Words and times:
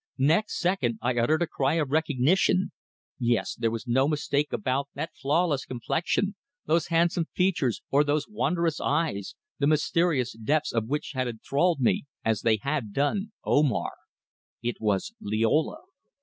Next 0.17 0.57
second 0.59 0.97
I 1.03 1.13
uttered 1.19 1.43
a 1.43 1.45
cry 1.45 1.75
of 1.75 1.91
recognition. 1.91 2.71
Yes, 3.19 3.53
there 3.53 3.69
was 3.69 3.85
no 3.87 4.07
mistake 4.07 4.51
about 4.51 4.89
that 4.95 5.11
flawless 5.15 5.63
complexion, 5.63 6.33
those 6.65 6.87
handsome 6.87 7.25
features 7.35 7.83
or 7.91 8.03
those 8.03 8.27
wondrous 8.27 8.79
eyes, 8.81 9.35
the 9.59 9.67
mysterious 9.67 10.33
depths 10.33 10.73
of 10.73 10.87
which 10.87 11.11
had 11.13 11.27
enthralled 11.27 11.81
me, 11.81 12.05
as 12.25 12.41
they 12.41 12.57
had 12.63 12.93
done 12.93 13.31
Omar. 13.45 13.91
It 14.63 14.77
was 14.81 15.13
Liola! 15.21 15.77